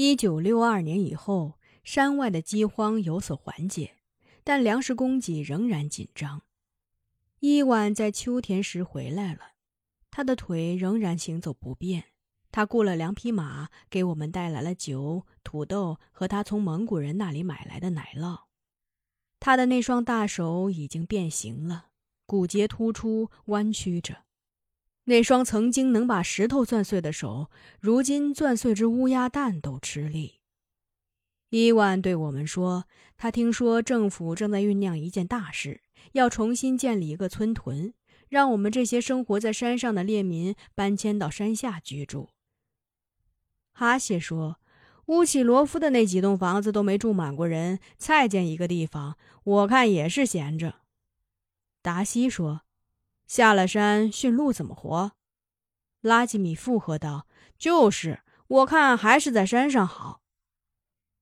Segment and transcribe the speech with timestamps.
[0.00, 3.96] 一九六二年以后，山外的饥荒有所缓解，
[4.44, 6.42] 但粮食供给仍然紧张。
[7.40, 9.54] 伊万在秋天时回来了，
[10.08, 12.04] 他的腿仍然行走不便。
[12.52, 18.42] 他雇了两匹马，给我们带来了酒、土豆和他从蒙古人那里买来的奶酪。
[19.40, 21.86] 他的那双大手已经变形了，
[22.24, 24.27] 骨节突出，弯曲着。
[25.08, 30.40] 那双曾经能把石头钻碎的手，如今钻碎只乌鸦蛋都吃力。
[31.48, 32.84] 伊万对我们说
[33.16, 35.80] ：“他听说政府正在酝酿一件大事，
[36.12, 37.94] 要重新建立一个村屯，
[38.28, 42.28] 让我们这些生活在山上的猎民搬迁到山下居住。”
[43.72, 44.60] 哈谢说
[45.06, 50.80] ：“乌起罗夫的那几栋房子都没住满过人，再建一个地方，我看也是闲着。”
[51.80, 52.60] 达西说
[53.28, 55.12] ：“下了山驯鹿怎么活？”
[56.02, 60.22] 拉吉米附和道：“就是，我看还是在山上好。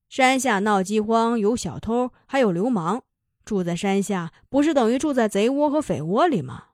[0.09, 3.03] 山下闹饥荒，有小偷，还有流氓，
[3.43, 6.69] 住在山下不是等于住在贼窝和匪窝里吗？”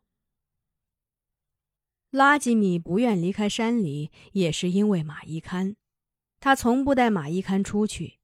[2.11, 5.75] 拉吉米不愿离开山里，也是因为马伊堪。
[6.39, 8.19] 他从不带马伊堪出去，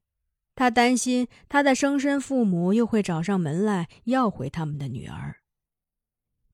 [0.54, 5.38] 他担心他的生身父母又会找上门来要回他们的女儿。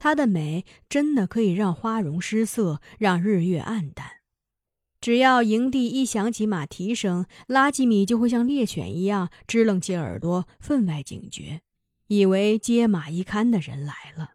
[0.06, 4.18] 她的美真的可以让花容失色，让日月暗淡。
[5.02, 11.64] 只要营地一响起马蹄声，拉吉米就会像猎犬一样支棱起耳朵，分外警觉，
[12.06, 14.34] 以为接马伊堪的人来了。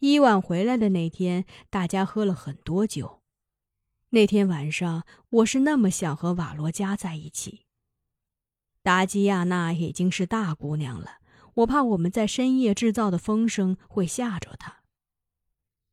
[0.00, 3.22] 伊万回来的那天，大家喝了很多酒。
[4.10, 7.66] 那天晚上，我是那么想和瓦罗加在一起。
[8.82, 11.18] 达基亚娜已经是大姑娘了，
[11.54, 14.82] 我怕我们在深夜制造的风声会吓着他。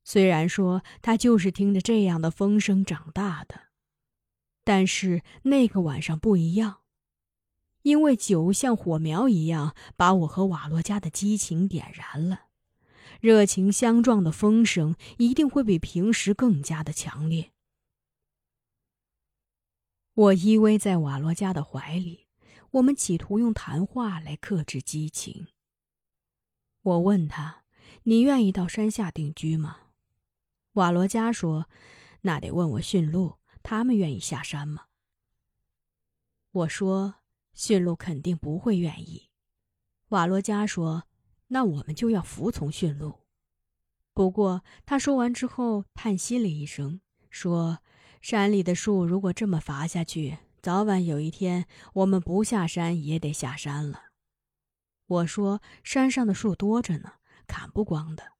[0.04, 3.68] 虽然说他就是听着这样的风声长大的，
[4.64, 6.80] 但是那个晚上不一样，
[7.84, 12.46] 因为酒像火苗一样把我和瓦罗加的激情点燃了。
[13.20, 17.52] 热情相撞的风声一定会比平时更加的强烈。
[20.14, 22.29] 我依偎在瓦罗加的怀里，
[22.72, 25.48] 我们企图用谈话来克制激情。
[26.82, 27.64] 我问他
[28.04, 29.78] ：“你愿意到山下定居吗？”
[30.74, 31.70] 瓦罗加说
[32.22, 34.86] ：“那得问我驯鹿，他们愿意下山吗？”
[36.52, 37.16] 我说
[37.54, 39.30] ：“驯鹿肯定不会愿意。”
[40.10, 41.06] 瓦罗加说。
[41.52, 43.22] 那我们就要服从驯鹿。
[44.14, 47.02] 不过他说完之后，叹息了一声，
[47.32, 47.80] 说
[48.22, 54.12] ：“山里的树如果这么伐下去，早晚有一天，我们不下山也得下山了。”
[55.08, 57.14] 我说：“山上的树多着呢，
[57.48, 58.34] 砍不光的。”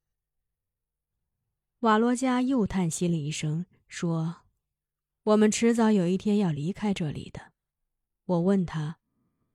[1.80, 4.42] 瓦罗加又叹息了一声，说
[5.24, 7.52] ：“我们迟早有一天要离开这里的。”
[8.26, 8.98] 我问他：“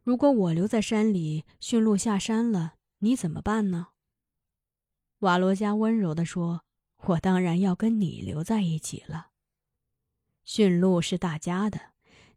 [0.04, 3.90] 如果我留在山里，驯鹿下山了？”你怎么办呢？
[5.20, 6.64] 瓦罗加温柔地说
[7.06, 9.32] ：“我当然要跟你留在一起了。
[10.44, 11.92] 驯鹿是大家的，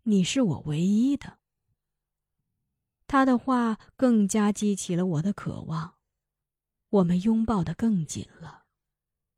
[0.08, 1.38] 你是我唯一的。”
[3.06, 5.94] 他的话更加激起了我的渴望，
[6.90, 8.64] 我们拥抱得更紧了，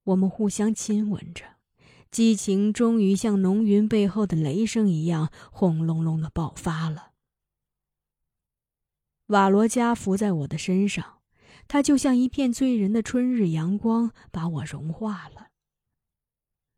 [0.02, 1.44] 我们互相亲吻着，
[2.10, 7.12] 激情终于像浓云背后的雷声一样轰隆隆的爆发了。
[9.26, 11.20] 瓦罗加伏在我的身上，
[11.68, 15.50] 他就像一片醉人的春日阳光，把我融化了。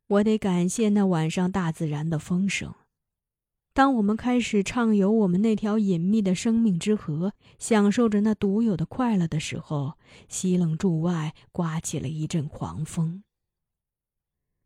[0.06, 2.75] 我得感谢那晚上大自然的风声。
[3.74, 9.94] 当我们开始畅游我们那条隐秘的生命之河，享受着那独有的快乐的时候，
[10.28, 13.24] 西冷柱外刮起了一阵狂风。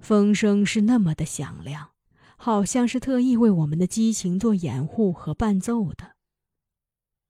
[0.00, 1.90] 风声是那么的响亮，
[2.36, 6.16] 好像是特意为我们的激情做掩护和伴奏的。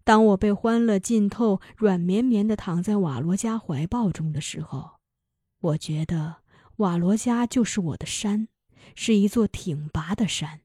[0.03, 4.93] 当我被欢乐浸透，软绵绵的躺在瓦罗加怀抱中的时候，
[5.61, 6.37] 我觉得
[6.77, 8.49] 瓦罗加就是我的山，
[8.95, 10.63] 是一座挺拔的山，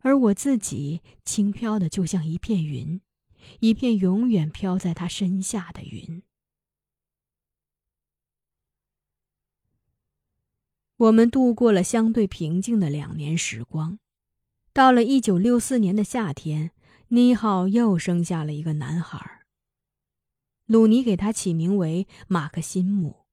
[0.00, 3.00] 而我自己轻飘的就像一片云，
[3.60, 6.22] 一片永远飘在他身下的云。
[10.96, 13.98] 我们度过了相对平静的两年时光，
[14.72, 16.72] 到了一九六四年的夏天。
[17.12, 19.40] 妮浩又生下了一个男孩。
[20.66, 23.26] 鲁尼给他起名为马克辛姆，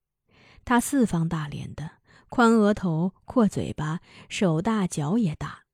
[0.65, 5.66] 他四方大脸的，宽额头、阔嘴巴，手大脚也大。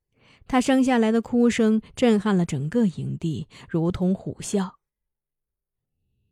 [0.48, 4.74] 他生下来的哭声震撼了整个营地，如同虎啸。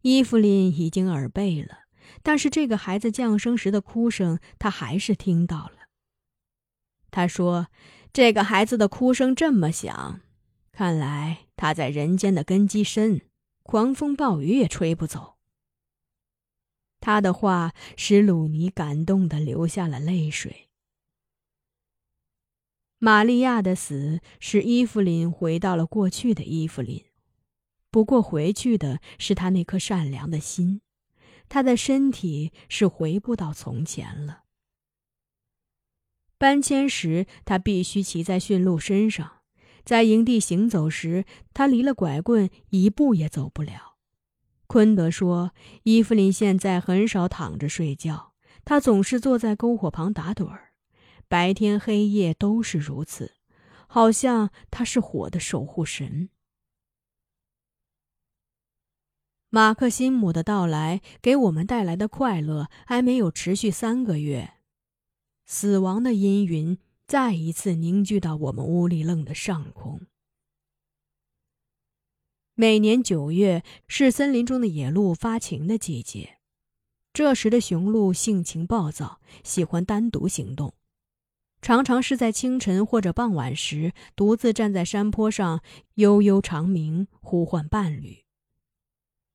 [0.01, 1.85] 伊芙琳已经耳背了，
[2.23, 5.87] 但是这个孩子降生时的哭声，他还是听到了。
[7.11, 7.67] 他说
[8.13, 10.21] ：“这个孩子的哭声这么响，
[10.71, 13.21] 看来他在人间的根基深，
[13.63, 15.37] 狂风暴雨也吹不走。
[16.99, 20.70] 他的话使鲁尼感动的流下了泪水。
[23.03, 27.03] 玛利亚的死使伊芙琳回到了过去的伊芙琳，
[27.89, 30.81] 不过回去的是她那颗善良的心，
[31.49, 34.43] 她的身体是回不到从前了。
[36.37, 39.41] 搬迁时，他必须骑在驯鹿身上；
[39.83, 41.25] 在营地行走时，
[41.55, 43.95] 他离了拐棍一步也走不了。
[44.67, 45.53] 昆德说
[45.85, 48.33] ：“伊芙琳现在很少躺着睡觉，
[48.63, 50.70] 她总是坐在篝火旁打盹儿，
[51.31, 53.35] 白天黑夜都是如此，
[53.87, 56.27] 好像他是火的守护神。”
[59.47, 64.55] 马克辛姆的到来给我们带来的快乐还没有持续三个月，
[65.45, 70.01] 死亡的阴云再一次凝聚到我们乌里楞的上空。
[72.55, 76.39] 每年九月是森林中的野鹿发情的季节，
[77.13, 80.73] 这时的雄鹿性情暴躁，喜欢单独行动，
[81.61, 85.61] 常常是在清晨或者傍晚时独自站在山坡上
[85.95, 88.25] 悠悠长鸣，呼唤伴侣。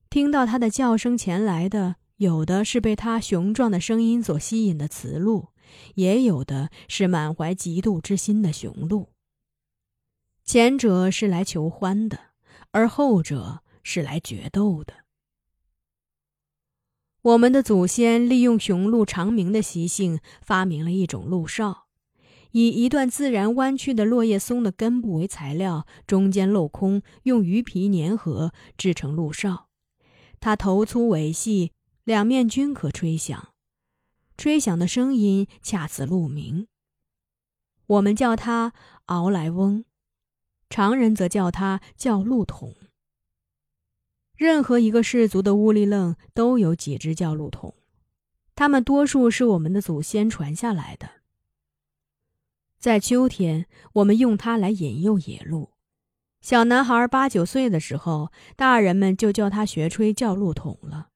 [0.09, 5.49] 听到它的叫声前来的，有的是被它雄壮的声音所吸引的雌鹿，
[5.95, 9.13] 也有的是满怀嫉妒之心的雄鹿。
[10.43, 12.27] 前者是来求欢的。
[12.71, 14.93] 而后者是来决斗的。
[17.21, 21.86] 我们的祖先利用雄鹿长鸣的习性，发明了一种鹿哨，
[22.59, 29.69] 以一段自然弯曲的落叶松的根部为材料，中间镂空，用鱼皮粘合制成鹿哨。
[30.39, 31.71] 它头粗尾细，
[32.03, 33.49] 两面均可吹响，
[34.37, 36.65] 吹响的声音恰似鹿鸣。
[37.85, 38.73] 我们叫它
[39.05, 39.85] 敖莱翁。
[40.67, 42.73] 常人则叫它叫鹿筒。
[44.35, 47.75] 任何一个氏族的乌力楞都有几只叫鹿筒，
[48.55, 51.16] 它们多数是我们的祖先传下来的。
[52.77, 55.71] 在秋天，我们用它来引诱野鹿。
[56.41, 61.09] 小男孩八九岁的时候，大人们就叫他学吹叫鹿桶了。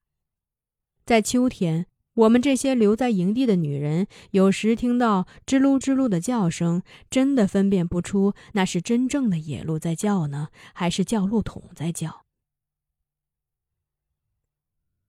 [1.04, 1.86] 在秋天。
[2.14, 12.26] 我们这些留在营地的女人，有时听到吱噜吱噜的叫声，真的分辨不出那是真正的野鹿在叫呢，还是叫鹿桶在叫。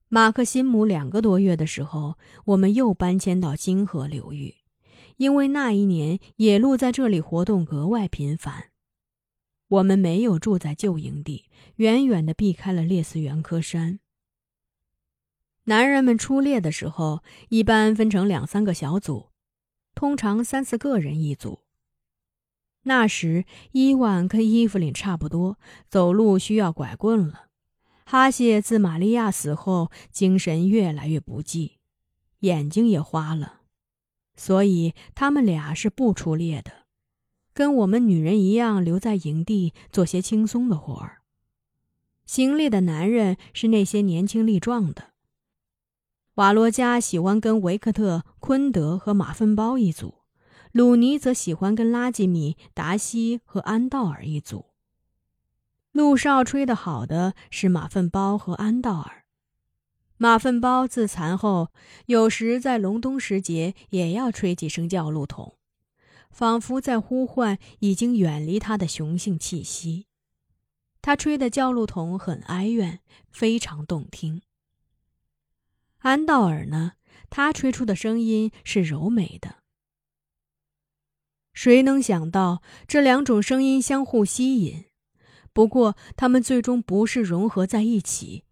[0.08, 2.16] 马克辛姆两个多月的时候，
[2.46, 4.54] 我们又搬迁到金河流域，
[5.16, 8.70] 因为那一年野鹿在这里活动格外频繁。
[9.68, 13.98] 我们没有住在旧营地，远远地避开了列斯元科山。
[15.64, 19.30] 男人们出猎的时候，一般分成两三个小组，
[19.94, 21.60] 通常三四个人一组。
[22.82, 27.46] 那时，伊万跟伊芙琳差不多，走路需要拐棍了。
[28.04, 31.78] 哈谢自玛利亚死后，精神越来越不济，
[32.40, 33.62] 眼睛也花了，
[34.36, 36.72] 所以他们俩是不出猎的，
[37.52, 41.22] 跟我们女人一样留在营地做些轻松的活儿。
[42.24, 45.10] 行猎的男人是那些年轻力壮的。
[46.34, 50.22] 瓦罗加喜欢跟维克特、昆德和马粪包一组，
[50.72, 54.66] 鲁尼则喜欢跟拉吉米、达西和安道尔一组。
[55.92, 59.23] 陆少吹得好的是马粪包和安道尔。
[60.24, 61.68] 马粪包自残后，
[62.06, 65.58] 有时在隆冬时节也要吹几声叫鹿筒，
[66.30, 70.06] 仿佛在呼唤已经远离他的雄性气息。
[71.02, 73.00] 他吹的叫鹿筒很哀怨，
[73.30, 74.40] 非常动听。
[75.98, 76.92] 安道尔呢？
[77.28, 79.56] 他吹出的声音是柔美的。
[81.52, 84.86] 谁能想到这两种声音相互吸引？
[85.52, 88.44] 不过，他们最终不是融合在一起，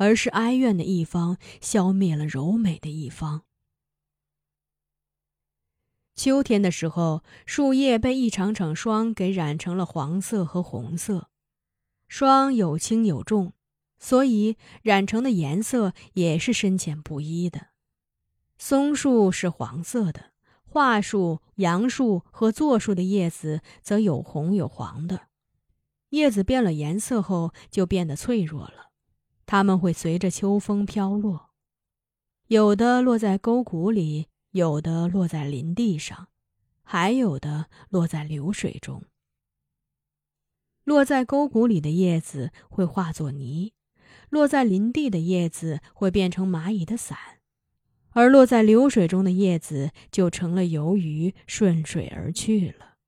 [0.00, 3.42] 而是哀怨的一方消灭了柔美的一方。
[6.14, 11.28] 秋天的时候，树叶被一场场霜给染成了黄色和红色，
[12.08, 13.52] 霜有轻有重。
[13.98, 17.66] 所以染成的颜色也是深浅不一的。
[18.56, 20.32] 松树是黄色的，
[20.64, 25.28] 桦树、杨树和柞树的叶子则有红有黄的。
[26.08, 28.89] 叶子变了颜色后就变得脆弱了，
[29.50, 31.50] 它们会随着秋风飘落，
[32.46, 36.28] 有的落在沟谷里，有的落在林地上，
[36.84, 39.02] 还有的落在流水中。
[40.84, 43.72] 落在沟谷里的叶子会化作泥。
[44.28, 47.18] 落在林地的叶子会变成蚂蚁的伞，
[48.10, 52.98] 而落在流水中的叶子就成了游鱼，顺水而去了。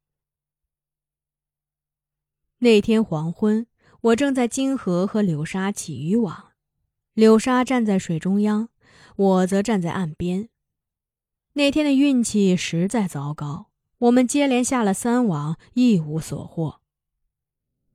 [2.59, 3.69] 那天黄昏，
[4.03, 6.55] 我正在金河和柳沙起渔网，
[7.15, 8.69] 柳沙站在水中央，
[9.15, 10.49] 我则站在岸边。
[11.53, 13.67] 那天的运气实在糟糕，
[13.99, 16.81] 我们接连下了三网，一无所获。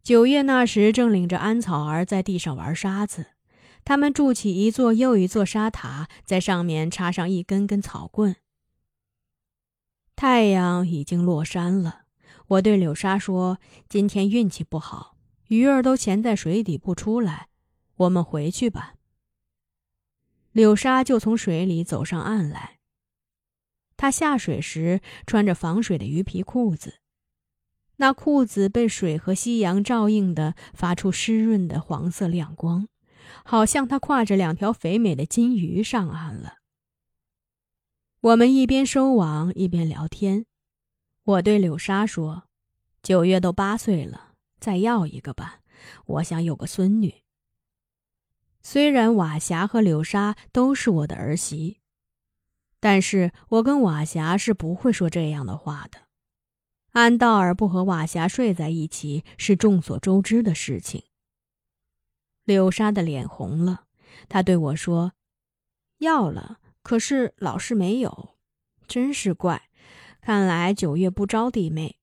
[0.01, 3.31] 九月那时，正领着安草儿在地上玩沙子，
[3.83, 8.37] 他们筑起一座又一座沙塔，在上面插上一根根草棍。
[10.15, 12.03] 太阳已经落山了。
[12.47, 13.59] 我对柳沙说
[13.89, 15.16] ：“今天运气不好，
[15.47, 17.47] 鱼儿都潜在水底不出来，
[17.95, 18.95] 我们回去吧。”
[20.51, 22.79] 柳沙就从水里走上岸来。
[23.95, 26.99] 他下水时穿着防水的鱼皮裤子，
[27.97, 32.87] 那裤子被水和夕阳照映的发出湿润的黄色亮光，
[33.43, 36.57] 好像他挎着两条肥美的金鱼上岸了。
[38.21, 40.45] 我们一边收网一边聊天。
[41.23, 42.43] 我对柳沙说
[43.01, 44.26] ：“九月都八岁了，
[44.59, 45.61] 再要一个吧，
[46.05, 47.23] 我想有个孙女。”
[48.61, 51.79] 虽然瓦霞和柳沙都是我的儿媳，
[52.79, 56.07] 但是我跟瓦霞是不会说这样的话的。
[56.91, 61.03] 安道尔不和瓦霞睡在一起是众所周知的事情。
[62.43, 63.85] 柳沙的脸红了，
[64.27, 65.13] 她对我说
[65.99, 68.37] ：“要了，可是老是没有，
[68.87, 69.69] 真是怪。”
[70.19, 71.99] 看来九月不招弟妹。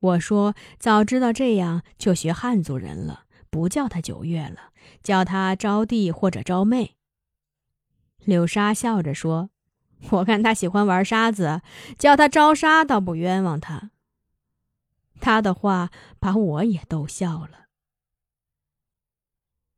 [0.00, 6.96] 我说早知道这样，就学汉族人了，不叫他九月了，叫他招弟或者招妹。
[8.18, 9.50] 柳沙笑着说
[10.10, 11.62] ：“我看他喜欢玩沙子，
[11.98, 13.90] 叫他招沙倒不冤枉他。”
[15.20, 15.90] 他的话
[16.20, 17.66] 把我也逗笑了。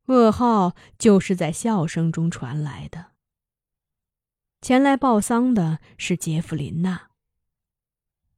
[0.07, 3.11] 噩耗就是在笑声中传来的。
[4.61, 7.10] 前来报丧的是杰弗琳娜。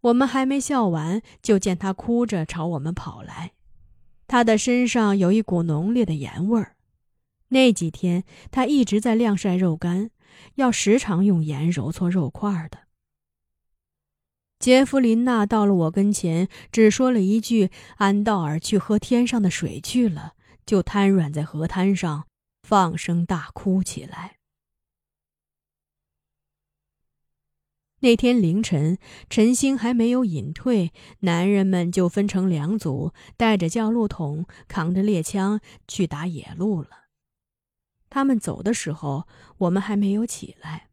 [0.04, 3.54] 我们还没笑完，就见他哭着朝我们跑来。
[4.28, 6.76] 他的身上有一股浓烈的盐味儿。
[7.50, 10.10] 那几天他一直在晾晒肉干，
[10.56, 12.80] 要时常用盐揉搓肉块的。
[14.60, 20.34] 杰弗琳娜到了我跟前，只说了一句：“安道尔去喝天上的水去了。”
[20.66, 22.28] 就瘫软在河滩上，
[22.64, 24.38] 放声大哭起来。
[28.04, 28.98] 那天凌晨，
[29.30, 36.90] 晨星还没有隐退，男人们就分成两组，带着叫路筒，扛着猎枪去打野鹿了。
[38.10, 39.26] 他们走的时候，
[39.60, 40.90] 我们还没有起来。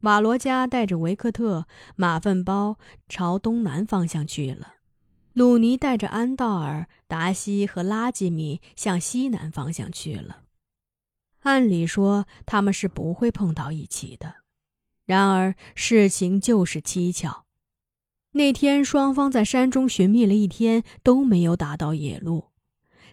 [0.00, 2.76] 瓦罗加带着维克特、马粪包
[3.08, 4.74] 朝东南方向去了，
[5.32, 10.42] 鲁尼带着安道尔、达西和拉吉米向西南方向去了。
[11.40, 14.45] 按理说，他们是不会碰到一起的。
[15.06, 17.44] 然而事情就是蹊跷，
[18.32, 22.46] 那天双方在山中寻觅了一天，都没有打到野鹿。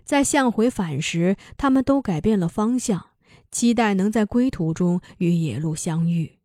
[0.04, 3.12] 在向回返时，他们都改变了方向，
[3.52, 6.40] 期待能在归途中与野鹿相遇。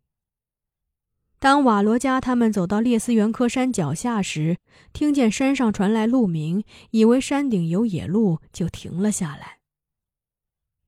[1.40, 4.58] 当瓦罗加他们走到列斯元科山脚下时，
[4.92, 9.58] 听见山上传来鹿鸣，以为山顶有野鹿，就停了下来。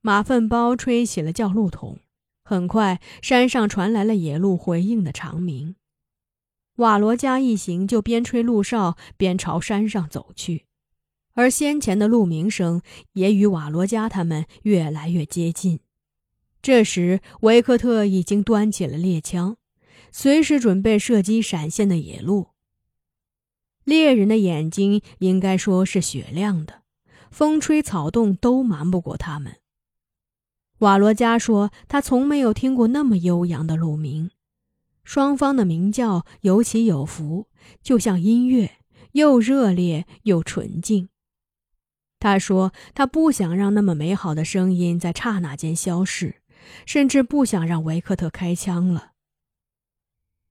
[0.02, 1.98] 马粪包吹起了叫鹿筒。
[2.50, 5.76] 很快，山上传来了野鹿回应的长鸣。
[6.78, 10.66] 瓦罗加一行就边吹鹿哨边朝山上走去，
[11.34, 15.78] 而先前的鹿鸣声也与瓦罗加他们越来越接近。
[16.60, 19.56] 这时，维克特已经端起了猎枪，
[20.10, 22.48] 随时准备射击闪现的野鹿。
[23.84, 26.82] 猎人的眼睛应该说是雪亮的，
[27.30, 29.59] 风吹草动都瞒不过他们。
[30.80, 34.30] 瓦罗加说：“他从没有听过那么悠扬的鹿鸣，
[35.04, 37.46] 双方的鸣叫有起有伏，
[37.82, 38.78] 就像音乐，
[39.12, 41.08] 又热烈又纯净。”
[42.18, 46.42] 他说：“他不想让那么美好的声音在刹那间消逝，
[46.84, 49.12] 甚至不想让维克特开枪了。”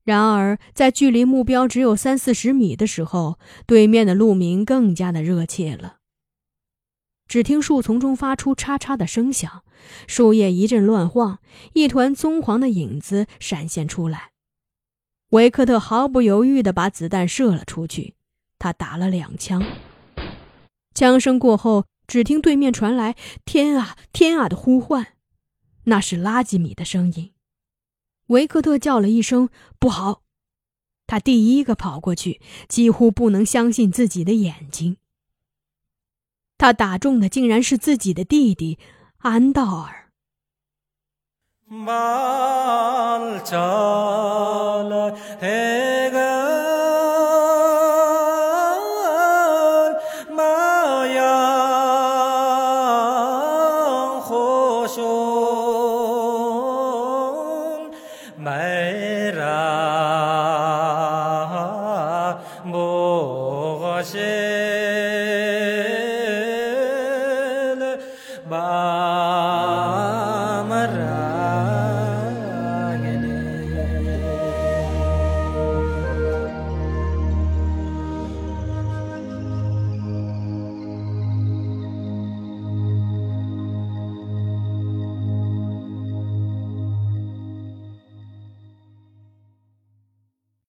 [0.03, 5.98] 然而，在距离目标只有三四十米的时候，对面的鹿鸣更加的热切了。
[7.29, 9.63] 只听树丛中发出嚓嚓的声响，
[10.07, 11.39] 树叶一阵乱晃，
[11.73, 14.31] 一团棕黄的影子闪现出来。
[15.29, 18.15] 维克特毫不犹豫地把子弹射了出去，
[18.57, 19.63] 他打了两枪。
[20.95, 25.09] 枪声过后，只听对面传来“天啊，天啊”的呼唤，
[25.83, 27.31] 那是拉吉米的声音。
[28.27, 30.23] 维克特叫了一声“不好”，
[31.05, 34.97] 他第一个跑过去，几乎不能相信自己的眼睛。
[36.59, 38.77] 他打中的竟然是自己的弟弟
[39.19, 40.09] 安道尔。